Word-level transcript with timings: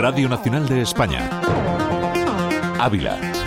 Radio 0.00 0.30
Nacional 0.30 0.66
de 0.66 0.80
España. 0.80 1.28
Ávila. 2.78 3.39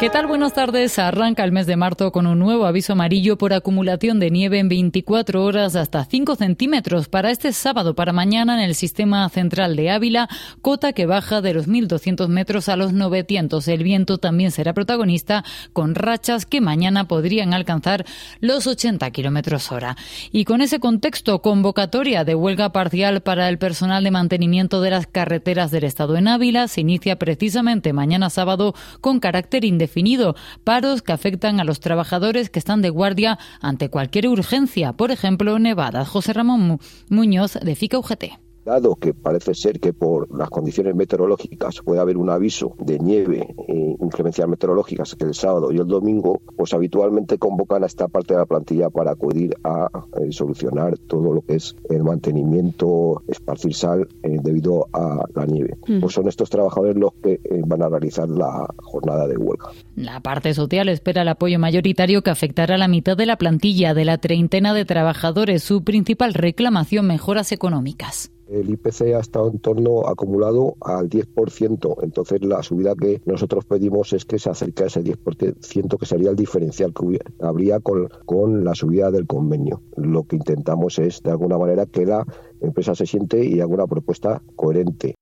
¿Qué 0.00 0.08
tal? 0.08 0.26
Buenas 0.26 0.54
tardes. 0.54 0.98
Arranca 0.98 1.44
el 1.44 1.52
mes 1.52 1.66
de 1.66 1.76
marzo 1.76 2.10
con 2.10 2.26
un 2.26 2.38
nuevo 2.38 2.64
aviso 2.64 2.94
amarillo 2.94 3.36
por 3.36 3.52
acumulación 3.52 4.18
de 4.18 4.30
nieve 4.30 4.58
en 4.58 4.70
24 4.70 5.44
horas 5.44 5.76
hasta 5.76 6.06
5 6.06 6.36
centímetros 6.36 7.08
para 7.10 7.30
este 7.30 7.52
sábado 7.52 7.94
para 7.94 8.14
mañana 8.14 8.54
en 8.54 8.60
el 8.66 8.74
sistema 8.74 9.28
central 9.28 9.76
de 9.76 9.90
Ávila, 9.90 10.30
cota 10.62 10.94
que 10.94 11.04
baja 11.04 11.42
de 11.42 11.52
los 11.52 11.68
1.200 11.68 12.28
metros 12.28 12.70
a 12.70 12.76
los 12.76 12.94
900. 12.94 13.68
El 13.68 13.82
viento 13.82 14.16
también 14.16 14.52
será 14.52 14.72
protagonista 14.72 15.44
con 15.74 15.94
rachas 15.94 16.46
que 16.46 16.62
mañana 16.62 17.06
podrían 17.06 17.52
alcanzar 17.52 18.06
los 18.40 18.66
80 18.66 19.10
kilómetros 19.10 19.70
hora. 19.70 19.98
Y 20.32 20.46
con 20.46 20.62
ese 20.62 20.80
contexto, 20.80 21.42
convocatoria 21.42 22.24
de 22.24 22.34
huelga 22.34 22.72
parcial 22.72 23.20
para 23.20 23.50
el 23.50 23.58
personal 23.58 24.02
de 24.02 24.12
mantenimiento 24.12 24.80
de 24.80 24.92
las 24.92 25.06
carreteras 25.06 25.70
del 25.70 25.84
Estado 25.84 26.16
en 26.16 26.26
Ávila 26.26 26.68
se 26.68 26.80
inicia 26.80 27.18
precisamente 27.18 27.92
mañana 27.92 28.30
sábado 28.30 28.74
con 29.02 29.20
carácter 29.20 29.66
indefinido 29.66 29.89
definido, 29.90 30.36
paros 30.62 31.02
que 31.02 31.12
afectan 31.12 31.58
a 31.58 31.64
los 31.64 31.80
trabajadores 31.80 32.48
que 32.48 32.60
están 32.60 32.80
de 32.80 32.90
guardia 32.90 33.38
ante 33.60 33.90
cualquier 33.90 34.28
urgencia, 34.28 34.92
por 34.92 35.10
ejemplo, 35.10 35.58
nevadas. 35.58 36.08
José 36.08 36.32
Ramón 36.32 36.78
Muñoz 37.08 37.54
de 37.54 37.74
FICA 37.74 37.98
UGT 37.98 38.49
dado 38.64 38.96
que 38.96 39.14
parece 39.14 39.54
ser 39.54 39.80
que 39.80 39.92
por 39.92 40.34
las 40.36 40.50
condiciones 40.50 40.94
meteorológicas 40.94 41.80
puede 41.84 42.00
haber 42.00 42.16
un 42.16 42.30
aviso 42.30 42.74
de 42.78 42.98
nieve 42.98 43.54
e 43.68 43.96
inclemencias 44.00 44.48
meteorológicas 44.48 45.16
el 45.20 45.34
sábado 45.34 45.72
y 45.72 45.76
el 45.76 45.86
domingo, 45.86 46.40
pues 46.56 46.72
habitualmente 46.72 47.38
convocan 47.38 47.82
a 47.82 47.86
esta 47.86 48.08
parte 48.08 48.34
de 48.34 48.40
la 48.40 48.46
plantilla 48.46 48.90
para 48.90 49.12
acudir 49.12 49.56
a 49.64 49.88
eh, 50.20 50.32
solucionar 50.32 50.98
todo 50.98 51.32
lo 51.32 51.42
que 51.42 51.54
es 51.56 51.76
el 51.88 52.02
mantenimiento, 52.04 53.22
esparcir 53.28 53.74
sal 53.74 54.08
eh, 54.22 54.38
debido 54.42 54.88
a 54.92 55.24
la 55.34 55.46
nieve. 55.46 55.76
Mm. 55.86 56.00
Pues 56.00 56.14
son 56.14 56.28
estos 56.28 56.50
trabajadores 56.50 56.96
los 56.96 57.12
que 57.22 57.32
eh, 57.32 57.62
van 57.66 57.82
a 57.82 57.88
realizar 57.88 58.28
la 58.28 58.66
jornada 58.78 59.26
de 59.26 59.36
huelga. 59.36 59.70
La 59.96 60.20
parte 60.20 60.54
social 60.54 60.88
espera 60.88 61.22
el 61.22 61.28
apoyo 61.28 61.58
mayoritario 61.58 62.22
que 62.22 62.30
afectará 62.30 62.74
a 62.74 62.78
la 62.78 62.88
mitad 62.88 63.16
de 63.16 63.26
la 63.26 63.36
plantilla 63.36 63.94
de 63.94 64.04
la 64.04 64.18
treintena 64.18 64.74
de 64.74 64.84
trabajadores. 64.84 65.62
Su 65.62 65.82
principal 65.84 66.34
reclamación, 66.34 67.06
mejoras 67.06 67.52
económicas 67.52 68.30
el 68.50 68.70
IPC 68.70 69.14
ha 69.14 69.20
estado 69.20 69.48
en 69.50 69.58
torno 69.58 70.06
acumulado 70.06 70.76
al 70.80 71.08
10%. 71.08 72.02
Entonces, 72.02 72.44
la 72.44 72.62
subida 72.62 72.94
que 72.94 73.20
nosotros 73.24 73.64
pedimos 73.64 74.12
es 74.12 74.24
que 74.24 74.38
se 74.38 74.50
acerque 74.50 74.84
a 74.84 74.86
ese 74.86 75.02
10%, 75.02 75.98
que 75.98 76.06
sería 76.06 76.30
el 76.30 76.36
diferencial 76.36 76.92
que 76.92 77.18
habría 77.40 77.80
con, 77.80 78.08
con 78.26 78.64
la 78.64 78.74
subida 78.74 79.10
del 79.10 79.26
convenio. 79.26 79.82
Lo 79.96 80.24
que 80.24 80.36
intentamos 80.36 80.98
es, 80.98 81.22
de 81.22 81.30
alguna 81.30 81.58
manera, 81.58 81.86
que 81.86 82.06
la 82.06 82.26
empresa 82.60 82.94
se 82.94 83.06
siente 83.06 83.44
y 83.44 83.60
haga 83.60 83.72
una 83.72 83.86
propuesta 83.86 84.42
coherente. 84.56 85.14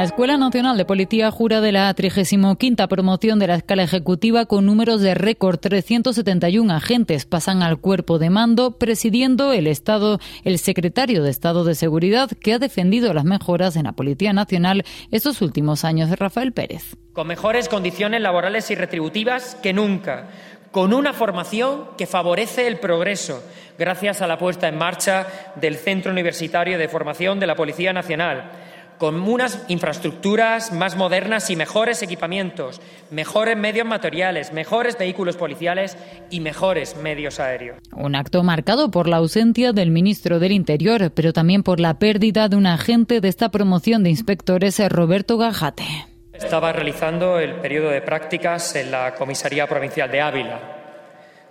La 0.00 0.06
Escuela 0.06 0.38
Nacional 0.38 0.78
de 0.78 0.86
Policía 0.86 1.30
jura 1.30 1.60
de 1.60 1.72
la 1.72 1.92
35 1.92 2.56
promoción 2.88 3.38
de 3.38 3.46
la 3.46 3.56
escala 3.56 3.82
ejecutiva 3.82 4.46
con 4.46 4.64
números 4.64 5.02
de 5.02 5.14
récord. 5.14 5.58
371 5.58 6.72
agentes 6.72 7.26
pasan 7.26 7.62
al 7.62 7.76
cuerpo 7.76 8.18
de 8.18 8.30
mando, 8.30 8.78
presidiendo 8.78 9.52
el 9.52 9.66
Estado, 9.66 10.18
el 10.42 10.58
secretario 10.58 11.22
de 11.22 11.28
Estado 11.28 11.64
de 11.64 11.74
Seguridad, 11.74 12.30
que 12.30 12.54
ha 12.54 12.58
defendido 12.58 13.12
las 13.12 13.26
mejoras 13.26 13.76
en 13.76 13.84
la 13.84 13.92
Policía 13.92 14.32
Nacional 14.32 14.86
estos 15.10 15.42
últimos 15.42 15.84
años, 15.84 16.08
Rafael 16.18 16.52
Pérez. 16.52 16.96
Con 17.12 17.26
mejores 17.26 17.68
condiciones 17.68 18.22
laborales 18.22 18.70
y 18.70 18.76
retributivas 18.76 19.54
que 19.56 19.74
nunca 19.74 20.28
con 20.70 20.94
una 20.94 21.12
formación 21.12 21.88
que 21.98 22.06
favorece 22.06 22.68
el 22.68 22.78
progreso, 22.78 23.42
gracias 23.76 24.22
a 24.22 24.26
la 24.26 24.38
puesta 24.38 24.66
en 24.66 24.78
marcha 24.78 25.26
del 25.56 25.76
Centro 25.76 26.10
Universitario 26.10 26.78
de 26.78 26.88
Formación 26.88 27.38
de 27.38 27.48
la 27.48 27.56
Policía 27.56 27.92
Nacional 27.92 28.50
con 29.00 29.22
unas 29.22 29.64
infraestructuras 29.68 30.72
más 30.72 30.94
modernas 30.94 31.48
y 31.48 31.56
mejores 31.56 32.02
equipamientos, 32.02 32.82
mejores 33.10 33.56
medios 33.56 33.86
materiales, 33.86 34.52
mejores 34.52 34.98
vehículos 34.98 35.38
policiales 35.38 35.96
y 36.28 36.40
mejores 36.40 36.96
medios 36.96 37.40
aéreos. 37.40 37.78
Un 37.96 38.14
acto 38.14 38.42
marcado 38.42 38.90
por 38.90 39.08
la 39.08 39.16
ausencia 39.16 39.72
del 39.72 39.90
ministro 39.90 40.38
del 40.38 40.52
Interior, 40.52 41.12
pero 41.14 41.32
también 41.32 41.62
por 41.62 41.80
la 41.80 41.98
pérdida 41.98 42.50
de 42.50 42.56
un 42.56 42.66
agente 42.66 43.22
de 43.22 43.28
esta 43.28 43.50
promoción 43.50 44.02
de 44.02 44.10
inspectores, 44.10 44.78
Roberto 44.90 45.38
Gajate. 45.38 46.06
Estaba 46.34 46.70
realizando 46.70 47.38
el 47.38 47.54
periodo 47.54 47.88
de 47.88 48.02
prácticas 48.02 48.76
en 48.76 48.90
la 48.90 49.14
Comisaría 49.14 49.66
Provincial 49.66 50.10
de 50.10 50.20
Ávila. 50.20 50.60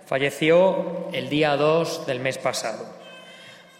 Falleció 0.06 1.08
el 1.12 1.28
día 1.28 1.56
2 1.56 2.06
del 2.06 2.20
mes 2.20 2.38
pasado. 2.38 2.86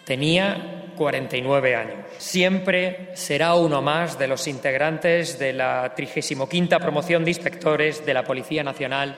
Tenía 0.04 0.79
49 1.00 1.76
años. 1.76 1.96
Siempre 2.18 3.08
será 3.14 3.54
uno 3.54 3.80
más 3.80 4.18
de 4.18 4.28
los 4.28 4.46
integrantes 4.46 5.38
de 5.38 5.54
la 5.54 5.94
35 5.96 6.46
promoción 6.78 7.24
de 7.24 7.30
inspectores 7.30 8.04
de 8.04 8.12
la 8.12 8.22
Policía 8.22 8.62
Nacional, 8.62 9.16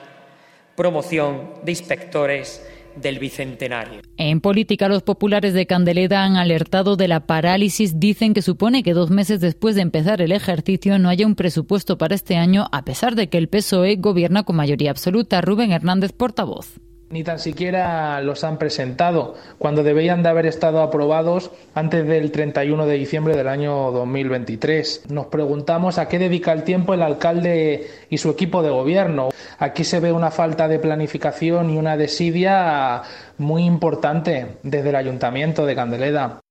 promoción 0.77 1.55
de 1.61 1.73
inspectores 1.73 2.65
del 2.95 3.19
Bicentenario. 3.19 3.99
En 4.15 4.39
política, 4.39 4.87
los 4.87 5.03
populares 5.03 5.53
de 5.53 5.65
Candeleda 5.65 6.23
han 6.23 6.37
alertado 6.37 6.95
de 6.95 7.09
la 7.09 7.25
parálisis. 7.25 7.99
Dicen 7.99 8.33
que 8.33 8.41
supone 8.41 8.81
que 8.81 8.93
dos 8.93 9.09
meses 9.09 9.41
después 9.41 9.75
de 9.75 9.81
empezar 9.81 10.21
el 10.21 10.31
ejercicio 10.31 10.97
no 10.99 11.09
haya 11.09 11.27
un 11.27 11.35
presupuesto 11.35 11.97
para 11.97 12.15
este 12.15 12.37
año, 12.37 12.65
a 12.71 12.85
pesar 12.85 13.15
de 13.15 13.27
que 13.27 13.37
el 13.37 13.49
PSOE 13.49 13.97
gobierna 13.97 14.43
con 14.43 14.55
mayoría 14.55 14.91
absoluta. 14.91 15.41
Rubén 15.41 15.73
Hernández, 15.73 16.13
portavoz 16.13 16.79
ni 17.09 17.23
tan 17.23 17.39
siquiera 17.39 18.21
los 18.21 18.43
han 18.43 18.57
presentado, 18.57 19.35
cuando 19.59 19.83
deberían 19.83 20.23
de 20.23 20.29
haber 20.29 20.45
estado 20.45 20.81
aprobados 20.81 21.51
antes 21.75 22.07
del 22.07 22.31
31 22.31 22.85
de 22.85 22.95
diciembre 22.95 23.35
del 23.35 23.47
año 23.47 23.91
2023. 23.91 25.09
Nos 25.09 25.27
preguntamos 25.27 25.97
a 25.97 26.07
qué 26.07 26.19
dedica 26.19 26.51
el 26.53 26.63
tiempo 26.63 26.93
el 26.93 27.03
alcalde 27.03 27.87
y 28.09 28.17
su 28.17 28.29
equipo 28.29 28.63
de 28.63 28.71
gobierno. 28.71 29.29
Aquí 29.59 29.83
se 29.83 29.99
ve 29.99 30.11
una 30.11 30.31
falta 30.31 30.67
de 30.67 30.79
planificación 30.79 31.69
y 31.69 31.77
una 31.77 31.97
desidia 31.97 33.03
muy 33.37 33.63
importante 33.63 34.57
desde 34.63 34.89
el 34.89 34.95
ayuntamiento 34.95 35.65
de 35.65 35.75
Candeleda. 35.75 36.42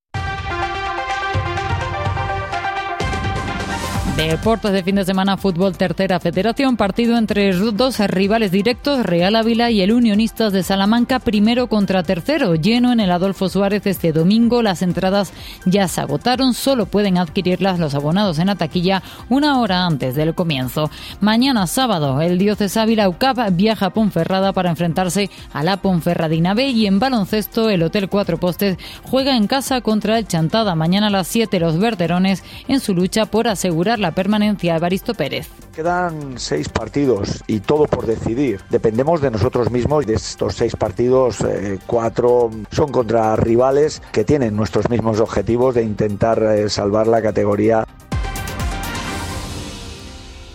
Deportes 4.17 4.73
de 4.73 4.83
fin 4.83 4.97
de 4.97 5.06
semana, 5.06 5.39
fútbol 5.39 5.75
tercera 5.75 6.21
federación, 6.21 6.77
partido 6.77 7.17
entre 7.17 7.50
dos 7.55 7.99
rivales 7.99 8.53
directos, 8.53 9.03
Real 9.05 9.34
Ávila 9.34 9.71
y 9.71 9.81
el 9.81 9.91
Unionistas 9.91 10.53
de 10.53 10.62
Salamanca, 10.62 11.19
primero 11.19 11.67
contra 11.67 12.03
tercero, 12.03 12.55
lleno 12.55 12.93
en 12.93 13.00
el 13.00 13.11
Adolfo 13.11 13.49
Suárez 13.49 13.87
este 13.87 14.12
domingo. 14.12 14.61
Las 14.61 14.83
entradas 14.83 15.33
ya 15.65 15.89
se 15.89 16.03
agotaron, 16.03 16.53
solo 16.53 16.84
pueden 16.84 17.17
adquirirlas 17.17 17.78
los 17.78 17.95
abonados 17.95 18.39
en 18.39 18.49
la 18.49 18.55
taquilla 18.55 19.03
una 19.31 19.59
hora 19.61 19.87
antes 19.87 20.15
del 20.15 20.34
comienzo. 20.34 20.91
Mañana 21.21 21.67
sábado, 21.67 22.21
el 22.21 22.37
Dioses 22.37 22.77
Ávila 22.77 23.09
UCAP 23.09 23.56
viaja 23.56 23.87
a 23.87 23.91
Ponferrada 23.94 24.53
para 24.53 24.69
enfrentarse 24.69 25.31
a 25.55 25.62
la 25.62 25.79
Ponferradina 25.79 26.53
B 26.53 26.69
y 26.69 26.87
en 26.87 26.99
baloncesto 26.99 27.71
el 27.71 27.83
Hotel 27.83 28.11
Cuatro 28.11 28.39
Postes 28.39 28.77
juega 29.05 29.39
en 29.39 29.47
casa 29.47 29.81
contra 29.81 30.19
el 30.19 30.29
Chantada. 30.29 30.75
Mañana 30.75 31.06
a 31.06 31.11
las 31.11 31.29
7 31.29 31.59
los 31.59 31.79
verderones 31.79 32.44
en 32.69 32.81
su 32.81 32.94
lucha 32.94 33.25
por 33.25 33.49
asegurar 33.49 34.01
la 34.02 34.12
permanencia. 34.12 34.76
Evaristo 34.76 35.14
Pérez. 35.14 35.48
Quedan 35.74 36.38
seis 36.38 36.68
partidos 36.68 37.42
y 37.46 37.60
todo 37.60 37.86
por 37.86 38.06
decidir. 38.06 38.60
Dependemos 38.68 39.22
de 39.22 39.30
nosotros 39.30 39.70
mismos. 39.70 40.04
De 40.06 40.14
estos 40.14 40.56
seis 40.56 40.76
partidos, 40.76 41.40
eh, 41.40 41.78
cuatro 41.86 42.50
son 42.70 42.92
contra 42.92 43.34
rivales 43.36 44.02
que 44.12 44.24
tienen 44.24 44.54
nuestros 44.54 44.90
mismos 44.90 45.20
objetivos 45.20 45.74
de 45.74 45.82
intentar 45.82 46.42
eh, 46.42 46.68
salvar 46.68 47.06
la 47.06 47.22
categoría. 47.22 47.86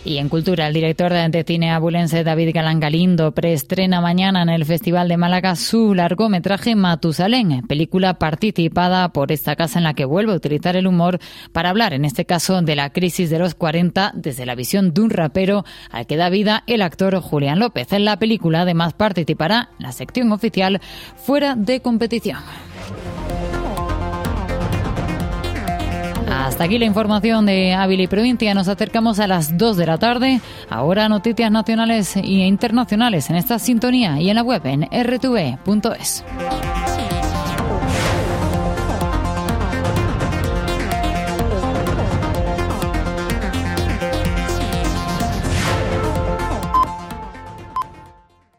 Y 0.08 0.20
en 0.20 0.30
cultura, 0.30 0.68
el 0.68 0.74
director 0.74 1.12
de 1.12 1.44
cine 1.46 1.72
abulense 1.72 2.24
David 2.24 2.52
Galán 2.54 2.80
Galindo 2.80 3.34
preestrena 3.34 4.00
mañana 4.00 4.42
en 4.42 4.48
el 4.48 4.64
Festival 4.64 5.10
de 5.10 5.18
Málaga 5.18 5.58
su 5.58 5.94
largometraje 5.94 6.78
Matusalén, 6.78 7.68
película 7.68 8.14
participada 8.14 9.10
por 9.10 9.34
esta 9.34 9.58
casa 9.58 9.80
en 9.80 9.84
la 9.84 9.96
que 9.96 10.06
vuelve 10.06 10.32
a 10.32 10.38
utilizar 10.38 10.78
el 10.78 10.88
humor 10.88 11.20
para 11.52 11.72
hablar, 11.72 11.92
en 11.92 12.06
este 12.06 12.24
caso, 12.24 12.62
de 12.62 12.78
la 12.78 12.92
crisis 12.92 13.30
de 13.30 13.40
los 13.40 13.54
40 13.54 14.14
desde 14.16 14.46
la 14.46 14.56
visión 14.56 14.94
de 14.94 15.02
un 15.02 15.10
rapero 15.10 15.66
al 15.92 16.08
que 16.08 16.16
da 16.16 16.30
vida 16.30 16.64
el 16.68 16.84
actor 16.84 17.20
Julián 17.20 17.60
López. 17.60 17.92
En 17.92 18.06
la 18.06 18.18
película, 18.18 18.62
además, 18.62 18.94
participará 18.94 19.72
la 19.78 19.92
sección 19.92 20.32
oficial 20.32 20.80
fuera 21.18 21.56
de 21.56 21.82
competición. 21.82 22.38
Hasta 26.48 26.64
aquí 26.64 26.80
la 26.80 26.86
información 26.86 27.46
de 27.46 27.74
Ávila 27.74 28.04
y 28.04 28.08
provincia. 28.08 28.54
Nos 28.54 28.70
acercamos 28.70 29.20
a 29.20 29.28
las 29.28 29.58
2 29.58 29.76
de 29.76 29.86
la 29.86 29.98
tarde. 29.98 30.40
Ahora 30.70 31.10
noticias 31.10 31.52
nacionales 31.52 32.16
e 32.16 32.22
internacionales 32.22 33.30
en 33.30 33.36
esta 33.36 33.60
sintonía 33.60 34.22
y 34.22 34.30
en 34.30 34.36
la 34.38 34.44
web 34.44 34.66
en 34.66 34.84
rtv.es. 34.84 36.24